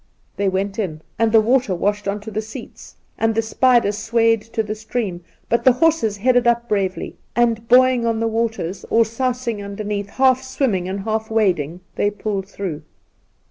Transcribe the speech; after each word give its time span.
They 0.35 0.49
went 0.49 0.79
in, 0.79 1.01
and 1.19 1.31
the 1.31 1.39
water 1.39 1.75
washed 1.75 2.07
on 2.07 2.21
to 2.21 2.31
I 2.31 2.33
J 2.33 2.33
2 2.33 2.33
Induna 2.33 2.33
Nairn 2.33 2.33
the 2.33 2.41
seats, 2.41 2.95
and 3.19 3.35
the 3.35 3.41
spider 3.43 3.91
swayed 3.91 4.41
to 4.41 4.63
the 4.63 4.73
stream; 4.73 5.23
but 5.47 5.63
the 5.63 5.73
horses 5.73 6.17
headed 6.17 6.47
up 6.47 6.67
bravely, 6.67 7.17
and 7.35 7.67
buoying 7.67 8.07
on 8.07 8.19
the 8.19 8.27
waters, 8.27 8.83
or 8.89 9.05
sousing 9.05 9.61
underneath, 9.61 10.09
half 10.09 10.41
swimming 10.41 10.89
and 10.89 11.01
half 11.01 11.29
wading, 11.29 11.81
they 11.97 12.09
pulled 12.09 12.47
through. 12.47 12.81